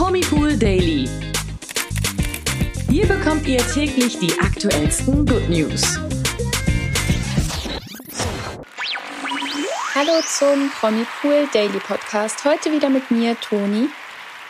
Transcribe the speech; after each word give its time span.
Promipool 0.00 0.56
Daily. 0.56 1.06
Hier 2.88 3.06
bekommt 3.06 3.46
ihr 3.46 3.58
täglich 3.58 4.18
die 4.18 4.32
aktuellsten 4.40 5.26
Good 5.26 5.50
News. 5.50 5.98
Hallo 9.94 10.22
zum 10.26 10.70
Promipool 10.70 11.46
Daily 11.52 11.78
Podcast. 11.80 12.46
Heute 12.46 12.72
wieder 12.72 12.88
mit 12.88 13.10
mir, 13.10 13.38
Toni. 13.38 13.90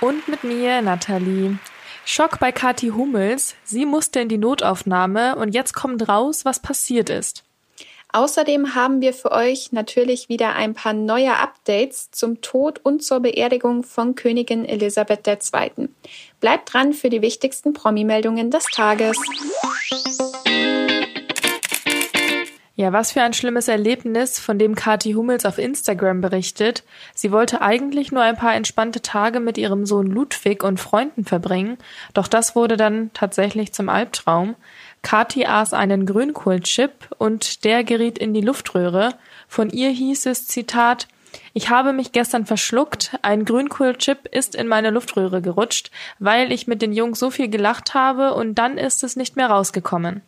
Und 0.01 0.29
mit 0.29 0.45
mir, 0.45 0.83
Nathalie. 0.83 1.59
Schock 2.05 2.39
bei 2.39 2.53
Kathi 2.53 2.91
Hummels. 2.91 3.57
Sie 3.65 3.87
musste 3.87 4.21
in 4.21 4.29
die 4.29 4.39
Notaufnahme 4.39 5.35
und 5.35 5.53
jetzt 5.53 5.75
kommt 5.75 6.09
raus, 6.09 6.45
was 6.45 6.63
passiert 6.63 7.11
ist. 7.11 7.43
Außerdem 8.13 8.75
haben 8.75 9.01
wir 9.01 9.13
für 9.13 9.31
euch 9.31 9.71
natürlich 9.73 10.29
wieder 10.29 10.55
ein 10.57 10.75
paar 10.75 10.93
neue 10.93 11.37
Updates 11.37 12.11
zum 12.11 12.41
Tod 12.41 12.81
und 12.83 13.05
zur 13.05 13.21
Beerdigung 13.21 13.85
von 13.85 14.17
Königin 14.17 14.65
Elisabeth 14.65 15.27
II. 15.29 15.89
Bleibt 16.41 16.73
dran 16.73 16.93
für 16.93 17.09
die 17.09 17.23
wichtigsten 17.23 17.73
Promi-Meldungen 17.73 18.51
des 18.51 18.65
Tages. 18.65 19.17
Ja, 22.81 22.95
was 22.95 23.13
für 23.13 23.21
ein 23.21 23.35
schlimmes 23.35 23.69
Erlebnis, 23.69 24.39
von 24.39 24.59
dem 24.59 24.75
Kathi 24.75 25.13
Hummels 25.13 25.45
auf 25.45 25.59
Instagram 25.59 26.23
berichtet. 26.23 26.83
Sie 27.15 27.31
wollte 27.31 27.61
eigentlich 27.61 28.11
nur 28.11 28.23
ein 28.23 28.37
paar 28.37 28.55
entspannte 28.55 29.03
Tage 29.03 29.39
mit 29.39 29.59
ihrem 29.59 29.85
Sohn 29.85 30.07
Ludwig 30.07 30.65
und 30.65 30.81
Freunden 30.81 31.27
verbringen, 31.27 31.77
doch 32.15 32.27
das 32.27 32.57
wurde 32.57 32.79
dann 32.79 33.11
tatsächlich 33.13 33.75
zum 33.75 33.91
Albtraum. 33.91 34.57
Kathi 35.03 35.47
aß 35.47 35.73
einen 35.73 36.07
Grünkohlchip 36.07 36.93
und 37.19 37.65
der 37.65 37.85
geriet 37.85 38.19
in 38.19 38.35
die 38.35 38.41
Luftröhre. 38.41 39.15
Von 39.49 39.71
ihr 39.71 39.91
hieß 39.91 40.27
es, 40.27 40.47
Zitat, 40.47 41.09
ich 41.53 41.71
habe 41.71 41.93
mich 41.93 42.13
gestern 42.13 42.47
verschluckt, 42.47 43.17
ein 43.23 43.45
Grünkohlchip 43.45 44.27
ist 44.31 44.55
in 44.55 44.69
meine 44.69 44.91
Luftröhre 44.91 45.41
gerutscht, 45.41 45.91
weil 46.19 46.53
ich 46.53 46.67
mit 46.67 46.83
den 46.83 46.93
Jungs 46.93 47.19
so 47.19 47.31
viel 47.31 47.49
gelacht 47.49 47.95
habe 47.95 48.35
und 48.35 48.57
dann 48.57 48.79
ist 48.79 49.03
es 49.03 49.17
nicht 49.17 49.37
mehr 49.37 49.49
rausgekommen. 49.49 50.23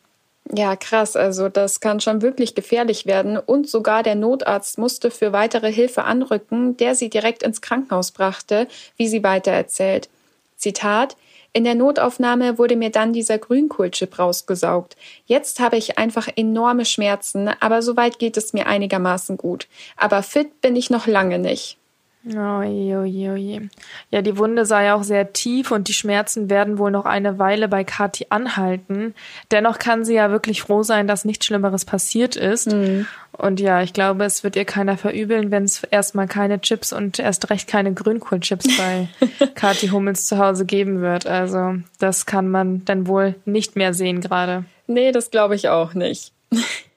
Ja, 0.51 0.77
krass. 0.77 1.17
Also 1.17 1.49
das 1.49 1.81
kann 1.81 2.01
schon 2.01 2.21
wirklich 2.21 2.55
gefährlich 2.55 3.07
werden. 3.07 3.39
Und 3.39 3.69
sogar 3.69 4.03
der 4.03 4.17
Notarzt 4.17 4.77
musste 4.77 5.11
für 5.11 5.33
weitere 5.33 5.73
Hilfe 5.73 6.05
anrücken, 6.05 6.77
der 6.77 6.95
sie 6.95 7.09
direkt 7.09 7.43
ins 7.43 7.61
Krankenhaus 7.61 8.11
brachte, 8.11 8.67
wie 8.97 9.07
sie 9.07 9.23
weitererzählt. 9.23 10.09
Zitat 10.57 11.17
in 11.53 11.65
der 11.65 11.75
Notaufnahme 11.75 12.59
wurde 12.59 12.77
mir 12.77 12.91
dann 12.91 13.13
dieser 13.13 13.39
Grünkohlchip 13.39 14.19
rausgesaugt. 14.19 14.97
Jetzt 15.27 15.61
habe 15.61 15.77
ich 15.77 15.99
einfach 15.99 16.29
enorme 16.35 16.85
Schmerzen, 16.85 17.51
aber 17.61 17.83
soweit 17.83 18.19
geht 18.19 18.37
es 18.37 18.53
mir 18.53 18.67
einigermaßen 18.67 19.37
gut. 19.37 19.69
Aber 19.97 20.23
fit 20.23 20.61
bin 20.63 20.77
ich 20.77 20.89
noch 20.89 21.07
lange 21.07 21.39
nicht. 21.39 21.79
Oje, 22.25 23.01
oje, 23.01 23.33
oje. 23.33 23.69
Ja, 24.11 24.23
die 24.23 24.39
Wunde 24.39 24.65
sei 24.65 24.85
ja 24.85 24.95
auch 24.95 25.03
sehr 25.03 25.33
tief 25.33 25.73
und 25.73 25.89
die 25.89 25.93
Schmerzen 25.93 26.49
werden 26.49 26.79
wohl 26.79 26.93
noch 26.93 27.05
eine 27.05 27.41
Weile 27.41 27.67
bei 27.67 27.83
Kathi 27.83 28.27
anhalten. 28.31 29.15
Dennoch 29.51 29.81
kann 29.81 30.05
sie 30.05 30.15
ja 30.15 30.31
wirklich 30.31 30.63
froh 30.63 30.85
sein, 30.85 31.09
dass 31.09 31.25
nichts 31.25 31.47
Schlimmeres 31.47 31.85
passiert 31.85 32.37
ist. 32.37 32.73
Mhm. 32.73 33.09
Und 33.33 33.61
ja, 33.61 33.83
ich 33.83 33.93
glaube, 33.93 34.25
es 34.25 34.45
wird 34.45 34.57
ihr 34.57 34.65
keiner 34.65 34.99
verübeln, 34.99 35.51
wenn 35.51 35.65
es 35.65 35.85
erstmal 35.85 36.29
keine 36.29 36.61
Chips 36.61 36.93
und 36.93 37.19
erst 37.19 37.49
recht 37.51 37.67
keine 37.67 37.95
Grünkohlchips 37.95 38.77
bei 38.77 39.09
Kathi 39.55 39.89
Hummels 39.89 40.27
zu 40.27 40.39
Hause 40.39 40.67
geben 40.67 41.01
wird. 41.01 41.27
Also, 41.27 41.77
das 41.99 42.27
kann 42.27 42.51
man 42.51 42.85
dann 42.85 43.07
wohl 43.07 43.37
nicht 43.45 43.75
mehr 43.75 43.95
sehen 43.95 44.21
gerade. 44.21 44.65
Nee, 44.87 45.13
das 45.13 45.31
glaube 45.31 45.55
ich 45.55 45.69
auch 45.69 45.95
nicht. 45.95 46.33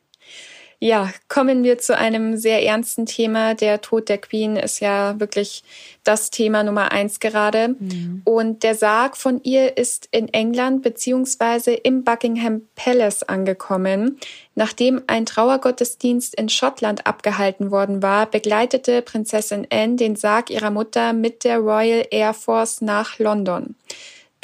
Ja, 0.79 1.09
kommen 1.29 1.63
wir 1.63 1.77
zu 1.77 1.97
einem 1.97 2.37
sehr 2.37 2.63
ernsten 2.63 3.05
Thema. 3.05 3.55
Der 3.55 3.81
Tod 3.81 4.09
der 4.09 4.17
Queen 4.17 4.55
ist 4.55 4.81
ja 4.81 5.19
wirklich 5.19 5.63
das 6.03 6.29
Thema 6.29 6.63
Nummer 6.63 6.91
eins 6.91 7.19
gerade. 7.19 7.69
Mhm. 7.79 8.21
Und 8.25 8.63
der 8.63 8.75
Sarg 8.75 9.17
von 9.17 9.41
ihr 9.43 9.77
ist 9.77 10.07
in 10.11 10.27
England 10.29 10.81
beziehungsweise 10.83 11.73
im 11.73 12.03
Buckingham 12.03 12.61
Palace 12.75 13.23
angekommen. 13.23 14.19
Nachdem 14.53 15.01
ein 15.07 15.25
Trauergottesdienst 15.25 16.35
in 16.35 16.49
Schottland 16.49 17.07
abgehalten 17.07 17.71
worden 17.71 18.01
war, 18.01 18.25
begleitete 18.25 19.01
Prinzessin 19.01 19.67
Anne 19.71 19.95
den 19.95 20.15
Sarg 20.15 20.49
ihrer 20.49 20.71
Mutter 20.71 21.13
mit 21.13 21.43
der 21.43 21.59
Royal 21.59 22.05
Air 22.11 22.33
Force 22.33 22.81
nach 22.81 23.17
London. 23.17 23.75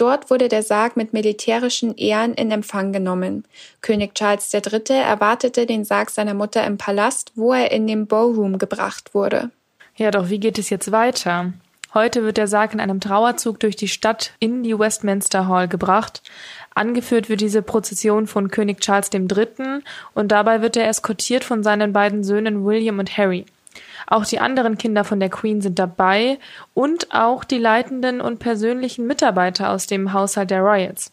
Dort 0.01 0.31
wurde 0.31 0.47
der 0.47 0.63
Sarg 0.63 0.97
mit 0.97 1.13
militärischen 1.13 1.95
Ehren 1.95 2.33
in 2.33 2.49
Empfang 2.49 2.91
genommen. 2.91 3.45
König 3.81 4.15
Charles 4.15 4.51
III. 4.51 4.97
erwartete 4.97 5.67
den 5.67 5.85
Sarg 5.85 6.09
seiner 6.09 6.33
Mutter 6.33 6.65
im 6.65 6.79
Palast, 6.79 7.31
wo 7.35 7.53
er 7.53 7.71
in 7.71 7.85
den 7.85 8.07
Ballroom 8.07 8.57
gebracht 8.57 9.13
wurde. 9.13 9.51
Ja, 9.95 10.09
doch 10.09 10.31
wie 10.31 10.39
geht 10.39 10.57
es 10.57 10.71
jetzt 10.71 10.91
weiter? 10.91 11.53
Heute 11.93 12.23
wird 12.23 12.37
der 12.37 12.47
Sarg 12.47 12.73
in 12.73 12.79
einem 12.79 12.99
Trauerzug 12.99 13.59
durch 13.59 13.75
die 13.75 13.89
Stadt 13.89 14.31
in 14.39 14.63
die 14.63 14.79
Westminster 14.79 15.47
Hall 15.47 15.67
gebracht. 15.67 16.23
Angeführt 16.73 17.29
wird 17.29 17.41
diese 17.41 17.61
Prozession 17.61 18.25
von 18.25 18.49
König 18.49 18.79
Charles 18.81 19.11
III. 19.13 19.83
und 20.15 20.31
dabei 20.31 20.63
wird 20.63 20.77
er 20.77 20.87
eskortiert 20.89 21.43
von 21.43 21.61
seinen 21.61 21.93
beiden 21.93 22.23
Söhnen 22.23 22.65
William 22.65 22.97
und 22.97 23.19
Harry. 23.19 23.45
Auch 24.07 24.25
die 24.25 24.39
anderen 24.39 24.77
Kinder 24.77 25.03
von 25.03 25.19
der 25.19 25.29
Queen 25.29 25.61
sind 25.61 25.79
dabei 25.79 26.39
und 26.73 27.13
auch 27.13 27.43
die 27.43 27.57
leitenden 27.57 28.21
und 28.21 28.39
persönlichen 28.39 29.07
Mitarbeiter 29.07 29.69
aus 29.69 29.87
dem 29.87 30.13
Haushalt 30.13 30.51
der 30.51 30.61
Royals. 30.61 31.11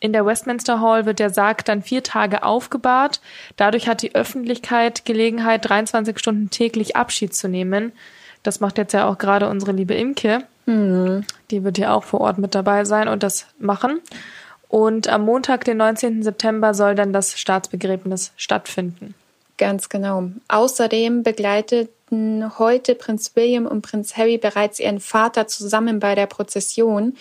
In 0.00 0.12
der 0.12 0.26
Westminster 0.26 0.80
Hall 0.80 1.06
wird 1.06 1.18
der 1.18 1.30
Sarg 1.30 1.64
dann 1.64 1.82
vier 1.82 2.02
Tage 2.02 2.42
aufgebahrt. 2.42 3.20
Dadurch 3.56 3.88
hat 3.88 4.02
die 4.02 4.14
Öffentlichkeit 4.14 5.04
Gelegenheit, 5.04 5.68
23 5.68 6.18
Stunden 6.18 6.50
täglich 6.50 6.96
Abschied 6.96 7.34
zu 7.34 7.48
nehmen. 7.48 7.92
Das 8.42 8.60
macht 8.60 8.78
jetzt 8.78 8.94
ja 8.94 9.06
auch 9.06 9.18
gerade 9.18 9.48
unsere 9.48 9.72
liebe 9.72 9.94
Imke. 9.94 10.42
Mhm. 10.66 11.24
Die 11.50 11.62
wird 11.64 11.78
ja 11.78 11.92
auch 11.92 12.04
vor 12.04 12.20
Ort 12.20 12.38
mit 12.38 12.54
dabei 12.54 12.84
sein 12.84 13.08
und 13.08 13.22
das 13.22 13.46
machen. 13.58 14.00
Und 14.68 15.08
am 15.08 15.24
Montag, 15.24 15.64
den 15.64 15.78
19. 15.78 16.22
September, 16.22 16.74
soll 16.74 16.94
dann 16.94 17.12
das 17.12 17.38
Staatsbegräbnis 17.38 18.32
stattfinden. 18.36 19.14
Ganz 19.60 19.88
genau. 19.88 20.30
Außerdem 20.48 21.22
begleitet 21.22 21.90
begleiten 22.10 22.58
heute 22.58 22.94
Prinz 22.94 23.32
William 23.34 23.66
und 23.66 23.82
Prinz 23.82 24.16
Harry 24.16 24.36
bereits 24.36 24.80
ihren 24.80 25.00
Vater 25.00 25.46
zusammen 25.46 26.00
bei 26.00 26.14
der 26.14 26.26
Prozession. 26.26 27.16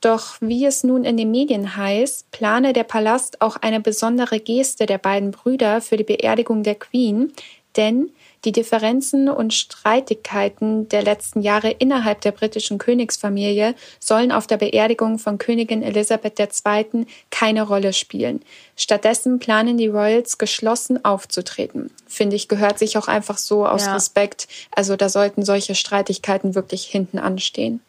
Doch 0.00 0.36
wie 0.40 0.64
es 0.64 0.82
nun 0.82 1.04
in 1.04 1.18
den 1.18 1.30
Medien 1.30 1.76
heißt, 1.76 2.30
plane 2.30 2.72
der 2.72 2.84
Palast 2.84 3.42
auch 3.42 3.56
eine 3.56 3.80
besondere 3.80 4.40
Geste 4.40 4.86
der 4.86 4.96
beiden 4.96 5.30
Brüder 5.30 5.82
für 5.82 5.98
die 5.98 6.04
Beerdigung 6.04 6.62
der 6.62 6.76
Queen, 6.76 7.32
denn 7.76 8.10
die 8.44 8.52
Differenzen 8.52 9.28
und 9.28 9.52
Streitigkeiten 9.52 10.88
der 10.88 11.02
letzten 11.02 11.42
Jahre 11.42 11.70
innerhalb 11.70 12.20
der 12.22 12.32
britischen 12.32 12.78
Königsfamilie 12.78 13.74
sollen 13.98 14.32
auf 14.32 14.46
der 14.46 14.56
Beerdigung 14.56 15.18
von 15.18 15.38
Königin 15.38 15.82
Elisabeth 15.82 16.38
II. 16.40 17.06
keine 17.30 17.62
Rolle 17.62 17.92
spielen. 17.92 18.40
Stattdessen 18.76 19.38
planen 19.38 19.76
die 19.76 19.88
Royals 19.88 20.38
geschlossen 20.38 21.04
aufzutreten. 21.04 21.90
Finde 22.06 22.36
ich, 22.36 22.48
gehört 22.48 22.78
sich 22.78 22.96
auch 22.96 23.08
einfach 23.08 23.36
so 23.36 23.66
aus 23.66 23.86
ja. 23.86 23.94
Respekt. 23.94 24.48
Also 24.74 24.96
da 24.96 25.08
sollten 25.08 25.44
solche 25.44 25.74
Streitigkeiten 25.74 26.54
wirklich 26.54 26.84
hinten 26.84 27.18
anstehen. 27.18 27.80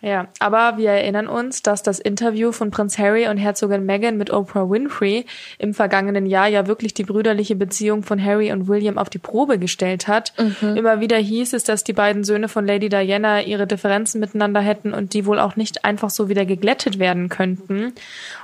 Ja, 0.00 0.28
aber 0.38 0.78
wir 0.78 0.90
erinnern 0.90 1.26
uns, 1.26 1.62
dass 1.62 1.82
das 1.82 1.98
Interview 1.98 2.52
von 2.52 2.70
Prinz 2.70 2.98
Harry 2.98 3.26
und 3.26 3.36
Herzogin 3.36 3.84
Meghan 3.84 4.16
mit 4.16 4.32
Oprah 4.32 4.70
Winfrey 4.70 5.26
im 5.58 5.74
vergangenen 5.74 6.24
Jahr 6.24 6.46
ja 6.46 6.68
wirklich 6.68 6.94
die 6.94 7.02
brüderliche 7.02 7.56
Beziehung 7.56 8.04
von 8.04 8.22
Harry 8.24 8.52
und 8.52 8.68
William 8.68 8.96
auf 8.96 9.10
die 9.10 9.18
Probe 9.18 9.58
gestellt 9.58 10.06
hat. 10.06 10.32
Mhm. 10.38 10.76
Immer 10.76 11.00
wieder 11.00 11.16
hieß 11.16 11.52
es, 11.52 11.64
dass 11.64 11.82
die 11.82 11.92
beiden 11.94 12.22
Söhne 12.22 12.48
von 12.48 12.64
Lady 12.64 12.88
Diana 12.88 13.42
ihre 13.42 13.66
Differenzen 13.66 14.20
miteinander 14.20 14.60
hätten 14.60 14.94
und 14.94 15.14
die 15.14 15.26
wohl 15.26 15.40
auch 15.40 15.56
nicht 15.56 15.84
einfach 15.84 16.10
so 16.10 16.28
wieder 16.28 16.46
geglättet 16.46 17.00
werden 17.00 17.28
könnten. 17.28 17.92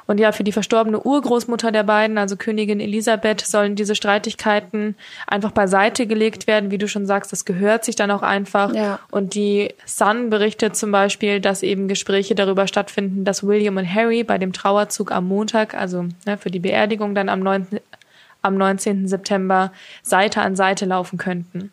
Und 0.07 0.19
ja, 0.19 0.33
für 0.33 0.45
die 0.45 0.53
verstorbene 0.53 1.01
Urgroßmutter 1.01 1.73
der 1.73 1.83
beiden, 1.83 2.19
also 2.19 2.37
Königin 2.37 2.81
Elisabeth, 2.81 3.41
sollen 3.41 3.75
diese 3.75 3.95
Streitigkeiten 3.95 4.97
einfach 5.27 5.53
beiseite 5.53 6.07
gelegt 6.07 6.47
werden. 6.47 6.71
Wie 6.71 6.79
du 6.79 6.89
schon 6.89 7.07
sagst, 7.07 7.33
das 7.33 7.45
gehört 7.45 7.85
sich 7.85 7.97
dann 7.97 8.11
auch 8.11 8.23
einfach. 8.23 8.75
Ja. 8.75 8.99
Und 9.11 9.35
die 9.35 9.75
Sun 9.87 10.31
berichtet 10.31 10.77
zum 10.77 10.93
Beispiel, 10.93 11.41
dass 11.41 11.63
eben 11.63 11.89
Gespräche 11.89 12.35
darüber 12.35 12.67
stattfinden, 12.67 13.25
dass 13.25 13.47
William 13.47 13.77
und 13.77 13.93
Harry 13.93 14.25
bei 14.25 14.39
dem 14.39 14.53
Trauerzug 14.53 15.11
am 15.11 15.27
Montag, 15.27 15.75
also 15.75 16.07
ne, 16.27 16.37
für 16.37 16.51
die 16.51 16.61
Beerdigung 16.61 17.15
dann 17.15 17.29
am 17.29 17.41
9. 17.41 17.81
am 18.43 18.57
19. 18.57 19.09
September 19.09 19.73
Seite 20.03 20.43
an 20.43 20.55
Seite 20.55 20.85
laufen 20.85 21.19
könnten. 21.19 21.73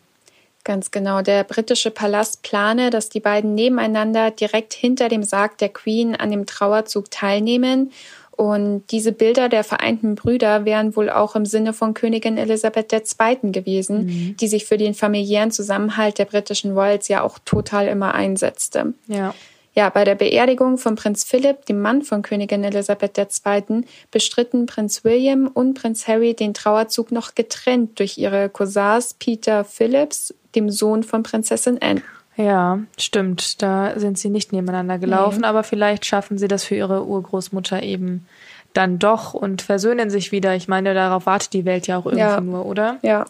Ganz 0.64 0.92
genau. 0.92 1.22
Der 1.22 1.42
britische 1.42 1.90
Palast 1.90 2.42
plane, 2.42 2.90
dass 2.90 3.08
die 3.08 3.18
beiden 3.18 3.54
nebeneinander 3.54 4.30
direkt 4.30 4.74
hinter 4.74 5.08
dem 5.08 5.24
Sarg 5.24 5.58
der 5.58 5.70
Queen 5.70 6.14
an 6.14 6.30
dem 6.30 6.46
Trauerzug 6.46 7.10
teilnehmen. 7.10 7.90
Und 8.36 8.84
diese 8.90 9.12
Bilder 9.12 9.48
der 9.48 9.62
vereinten 9.62 10.14
Brüder 10.14 10.64
wären 10.64 10.96
wohl 10.96 11.10
auch 11.10 11.36
im 11.36 11.44
Sinne 11.44 11.72
von 11.72 11.94
Königin 11.94 12.38
Elisabeth 12.38 12.92
II. 12.92 13.52
gewesen, 13.52 14.06
mhm. 14.06 14.36
die 14.38 14.48
sich 14.48 14.64
für 14.64 14.78
den 14.78 14.94
familiären 14.94 15.50
Zusammenhalt 15.50 16.18
der 16.18 16.24
britischen 16.24 16.72
Royals 16.72 17.08
ja 17.08 17.22
auch 17.22 17.38
total 17.44 17.88
immer 17.88 18.14
einsetzte. 18.14 18.94
Ja. 19.06 19.34
Ja, 19.74 19.88
bei 19.88 20.04
der 20.04 20.16
Beerdigung 20.16 20.76
von 20.76 20.96
Prinz 20.96 21.24
Philipp, 21.24 21.64
dem 21.64 21.80
Mann 21.80 22.02
von 22.02 22.20
Königin 22.20 22.62
Elisabeth 22.62 23.16
II., 23.16 23.84
bestritten 24.10 24.66
Prinz 24.66 25.02
William 25.02 25.46
und 25.46 25.74
Prinz 25.74 26.06
Harry 26.06 26.34
den 26.34 26.52
Trauerzug 26.52 27.10
noch 27.10 27.34
getrennt 27.34 27.98
durch 27.98 28.18
ihre 28.18 28.50
Cousins 28.50 29.14
Peter 29.14 29.64
Phillips, 29.64 30.34
dem 30.54 30.68
Sohn 30.68 31.02
von 31.02 31.22
Prinzessin 31.22 31.78
Anne. 31.80 32.02
Ja, 32.36 32.80
stimmt. 32.98 33.62
Da 33.62 33.98
sind 33.98 34.18
sie 34.18 34.30
nicht 34.30 34.52
nebeneinander 34.52 34.98
gelaufen, 34.98 35.42
nee. 35.42 35.46
aber 35.46 35.64
vielleicht 35.64 36.06
schaffen 36.06 36.38
sie 36.38 36.48
das 36.48 36.64
für 36.64 36.74
ihre 36.74 37.04
Urgroßmutter 37.04 37.82
eben 37.82 38.26
dann 38.72 38.98
doch 38.98 39.34
und 39.34 39.62
versöhnen 39.62 40.10
sich 40.10 40.32
wieder. 40.32 40.54
Ich 40.54 40.68
meine, 40.68 40.94
darauf 40.94 41.26
wartet 41.26 41.52
die 41.52 41.64
Welt 41.64 41.86
ja 41.86 41.98
auch 41.98 42.06
irgendwie 42.06 42.20
ja. 42.20 42.40
nur, 42.40 42.64
oder? 42.64 42.98
Ja. 43.02 43.26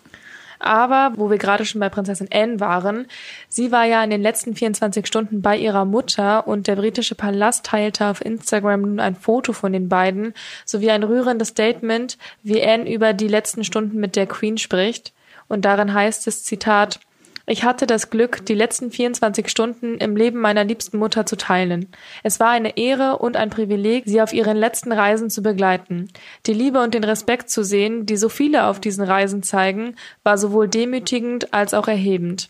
Aber 0.62 1.14
wo 1.16 1.28
wir 1.28 1.38
gerade 1.38 1.64
schon 1.64 1.80
bei 1.80 1.88
Prinzessin 1.88 2.28
Anne 2.32 2.60
waren, 2.60 3.08
sie 3.48 3.72
war 3.72 3.84
ja 3.84 4.04
in 4.04 4.10
den 4.10 4.22
letzten 4.22 4.54
24 4.54 5.08
Stunden 5.08 5.42
bei 5.42 5.56
ihrer 5.56 5.84
Mutter 5.84 6.46
und 6.46 6.68
der 6.68 6.76
britische 6.76 7.16
Palast 7.16 7.66
teilte 7.66 8.06
auf 8.06 8.24
Instagram 8.24 8.82
nun 8.82 9.00
ein 9.00 9.16
Foto 9.16 9.52
von 9.52 9.72
den 9.72 9.88
beiden 9.88 10.34
sowie 10.64 10.92
ein 10.92 11.02
rührendes 11.02 11.48
Statement, 11.48 12.16
wie 12.44 12.62
Anne 12.62 12.88
über 12.88 13.12
die 13.12 13.26
letzten 13.26 13.64
Stunden 13.64 13.98
mit 13.98 14.14
der 14.14 14.28
Queen 14.28 14.56
spricht. 14.56 15.12
Und 15.48 15.64
darin 15.64 15.92
heißt 15.92 16.28
es, 16.28 16.44
Zitat, 16.44 17.00
ich 17.46 17.64
hatte 17.64 17.86
das 17.86 18.10
Glück, 18.10 18.46
die 18.46 18.54
letzten 18.54 18.90
24 18.90 19.48
Stunden 19.48 19.96
im 19.98 20.16
Leben 20.16 20.40
meiner 20.40 20.64
liebsten 20.64 20.98
Mutter 20.98 21.26
zu 21.26 21.36
teilen. 21.36 21.88
Es 22.22 22.38
war 22.38 22.50
eine 22.50 22.76
Ehre 22.76 23.18
und 23.18 23.36
ein 23.36 23.50
Privileg, 23.50 24.04
sie 24.06 24.22
auf 24.22 24.32
ihren 24.32 24.56
letzten 24.56 24.92
Reisen 24.92 25.30
zu 25.30 25.42
begleiten. 25.42 26.08
Die 26.46 26.54
Liebe 26.54 26.80
und 26.80 26.94
den 26.94 27.04
Respekt 27.04 27.50
zu 27.50 27.64
sehen, 27.64 28.06
die 28.06 28.16
so 28.16 28.28
viele 28.28 28.66
auf 28.66 28.80
diesen 28.80 29.04
Reisen 29.04 29.42
zeigen, 29.42 29.96
war 30.22 30.38
sowohl 30.38 30.68
demütigend 30.68 31.52
als 31.52 31.74
auch 31.74 31.88
erhebend. 31.88 32.48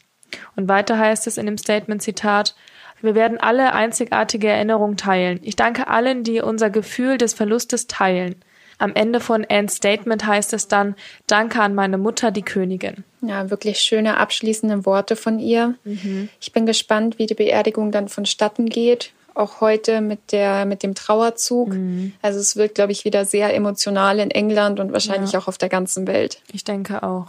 Und 0.56 0.68
weiter 0.68 0.98
heißt 0.98 1.26
es 1.26 1.38
in 1.38 1.46
dem 1.46 1.58
Statement 1.58 2.02
Zitat, 2.02 2.54
wir 3.00 3.14
werden 3.16 3.38
alle 3.38 3.72
einzigartige 3.72 4.48
Erinnerungen 4.48 4.96
teilen. 4.96 5.40
Ich 5.42 5.56
danke 5.56 5.88
allen, 5.88 6.22
die 6.22 6.40
unser 6.40 6.70
Gefühl 6.70 7.18
des 7.18 7.34
Verlustes 7.34 7.88
teilen. 7.88 8.36
Am 8.82 8.96
Ende 8.96 9.20
von 9.20 9.46
Anne's 9.48 9.76
Statement 9.76 10.26
heißt 10.26 10.52
es 10.54 10.66
dann, 10.66 10.96
Danke 11.28 11.62
an 11.62 11.72
meine 11.72 11.98
Mutter, 11.98 12.32
die 12.32 12.42
Königin. 12.42 13.04
Ja, 13.20 13.48
wirklich 13.48 13.78
schöne 13.78 14.16
abschließende 14.16 14.84
Worte 14.84 15.14
von 15.14 15.38
ihr. 15.38 15.76
Mhm. 15.84 16.28
Ich 16.40 16.52
bin 16.52 16.66
gespannt, 16.66 17.16
wie 17.20 17.26
die 17.26 17.34
Beerdigung 17.34 17.92
dann 17.92 18.08
vonstatten 18.08 18.66
geht. 18.66 19.12
Auch 19.34 19.60
heute 19.60 20.00
mit, 20.00 20.32
der, 20.32 20.64
mit 20.64 20.82
dem 20.82 20.96
Trauerzug. 20.96 21.68
Mhm. 21.68 22.12
Also 22.22 22.40
es 22.40 22.56
wird, 22.56 22.74
glaube 22.74 22.90
ich, 22.90 23.04
wieder 23.04 23.24
sehr 23.24 23.54
emotional 23.54 24.18
in 24.18 24.32
England 24.32 24.80
und 24.80 24.92
wahrscheinlich 24.92 25.30
ja. 25.30 25.38
auch 25.38 25.46
auf 25.46 25.58
der 25.58 25.68
ganzen 25.68 26.08
Welt. 26.08 26.40
Ich 26.52 26.64
denke 26.64 27.04
auch. 27.04 27.28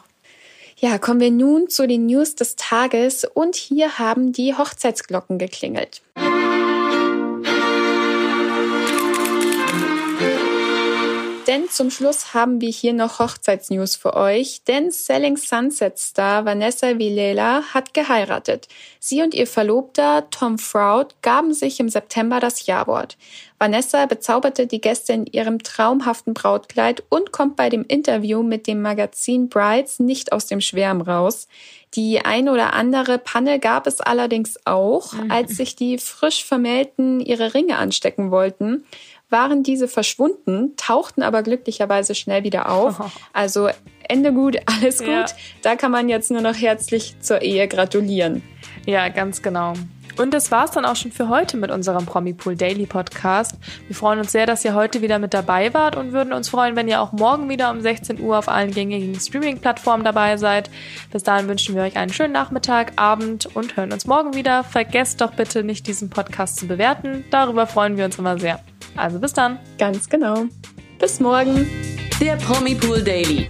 Ja, 0.78 0.98
kommen 0.98 1.20
wir 1.20 1.30
nun 1.30 1.70
zu 1.70 1.88
den 1.88 2.08
News 2.08 2.34
des 2.34 2.56
Tages 2.56 3.26
und 3.26 3.56
hier 3.56 4.00
haben 4.00 4.34
die 4.34 4.56
Hochzeitsglocken 4.56 5.38
geklingelt. 5.38 6.02
Denn 11.54 11.70
zum 11.70 11.92
Schluss 11.92 12.34
haben 12.34 12.62
wir 12.62 12.72
hier 12.72 12.94
noch 12.94 13.20
Hochzeitsnews 13.20 13.96
für 13.96 14.16
euch, 14.16 14.64
denn 14.64 14.90
Selling 14.90 15.38
Sunset 15.38 16.00
Star 16.00 16.46
Vanessa 16.46 16.98
Villela 16.98 17.62
hat 17.76 17.94
geheiratet. 17.94 18.68
Sie 19.00 19.22
und 19.22 19.36
ihr 19.36 19.46
Verlobter 19.46 20.28
Tom 20.32 20.58
Froud 20.58 21.14
gaben 21.22 21.54
sich 21.54 21.80
im 21.80 21.90
September 21.90 22.40
das 22.40 22.66
Jawort. 22.66 23.18
Vanessa 23.60 24.08
bezauberte 24.08 24.66
die 24.66 24.82
Gäste 24.82 25.14
in 25.14 25.28
ihrem 25.28 25.60
traumhaften 25.60 26.34
Brautkleid 26.34 27.04
und 27.10 27.32
kommt 27.32 27.56
bei 27.56 27.70
dem 27.70 27.86
Interview 27.88 28.42
mit 28.42 28.66
dem 28.66 28.82
Magazin 28.82 29.48
Brides 29.48 30.00
nicht 30.00 30.34
aus 30.34 30.48
dem 30.48 30.60
Schwärm 30.60 31.02
raus. 31.02 31.48
Die 31.94 32.26
ein 32.26 32.50
oder 32.50 32.74
andere 32.74 33.20
Panne 33.20 33.60
gab 33.60 33.86
es 33.86 34.02
allerdings 34.02 34.60
auch, 34.66 35.14
mhm. 35.14 35.30
als 35.30 35.56
sich 35.56 35.76
die 35.76 36.00
frisch 36.00 36.44
Vermählten 36.44 37.20
ihre 37.20 37.54
Ringe 37.54 37.78
anstecken 37.78 38.32
wollten 38.32 38.86
waren 39.34 39.64
diese 39.64 39.90
verschwunden, 39.90 40.78
tauchten 40.78 41.24
aber 41.24 41.44
glücklicherweise 41.44 42.16
schnell 42.16 42.44
wieder 42.46 42.70
auf. 42.72 43.00
Also 43.34 43.70
Ende 44.10 44.34
gut, 44.34 44.58
alles 44.66 45.00
gut. 45.00 45.08
Ja. 45.08 45.26
Da 45.62 45.76
kann 45.76 45.92
man 45.92 46.10
jetzt 46.10 46.32
nur 46.32 46.42
noch 46.42 46.56
herzlich 46.56 47.16
zur 47.20 47.42
Ehe 47.42 47.68
gratulieren. 47.68 48.42
Ja, 48.86 49.10
ganz 49.10 49.42
genau. 49.42 49.74
Und 50.18 50.34
das 50.34 50.52
war's 50.52 50.72
dann 50.72 50.86
auch 50.86 50.96
schon 50.96 51.12
für 51.12 51.30
heute 51.30 51.58
mit 51.58 51.72
unserem 51.72 52.06
Promipool 52.06 52.56
Daily 52.56 52.86
Podcast. 52.86 53.58
Wir 53.88 53.96
freuen 53.96 54.20
uns 54.20 54.32
sehr, 54.32 54.46
dass 54.46 54.64
ihr 54.64 54.76
heute 54.76 55.02
wieder 55.02 55.18
mit 55.18 55.34
dabei 55.34 55.74
wart 55.74 55.96
und 55.96 56.14
würden 56.14 56.34
uns 56.34 56.50
freuen, 56.50 56.76
wenn 56.76 56.88
ihr 56.88 57.02
auch 57.02 57.14
morgen 57.14 57.50
wieder 57.50 57.72
um 57.72 57.82
16 57.82 58.20
Uhr 58.20 58.38
auf 58.38 58.48
allen 58.48 58.72
gängigen 58.72 59.20
Streaming-Plattformen 59.20 60.04
dabei 60.04 60.38
seid. 60.38 60.70
Bis 61.12 61.24
dahin 61.24 61.48
wünschen 61.48 61.76
wir 61.76 61.84
euch 61.84 61.98
einen 61.98 62.14
schönen 62.14 62.34
Nachmittag, 62.34 62.94
Abend 62.98 63.48
und 63.56 63.76
hören 63.76 63.92
uns 63.92 64.06
morgen 64.06 64.36
wieder. 64.36 64.64
Vergesst 64.64 65.22
doch 65.22 65.32
bitte 65.32 65.64
nicht, 65.64 65.88
diesen 65.88 66.10
Podcast 66.10 66.58
zu 66.58 66.68
bewerten. 66.68 67.26
Darüber 67.32 67.66
freuen 67.66 67.98
wir 67.98 68.06
uns 68.06 68.20
immer 68.20 68.38
sehr. 68.38 68.60
Also 68.96 69.20
bis 69.20 69.34
dann. 69.34 69.58
Ganz 69.80 70.10
genau. 70.10 70.46
Bis 71.00 71.20
morgen. 71.20 71.68
Der 72.22 72.36
Promi 72.36 72.76
Pool 72.76 73.02
Daily. 73.02 73.50